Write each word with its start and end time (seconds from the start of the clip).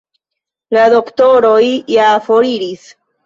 La 0.77 0.85
doktoroj 0.93 1.61
ja 1.97 2.09
foriris. 2.29 2.89